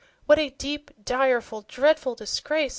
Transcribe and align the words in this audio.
What 0.25 0.39
a 0.39 0.49
cruel, 0.49 0.79
direful, 1.03 1.61
dreadful 1.67 2.15
disgrace!" 2.15 2.69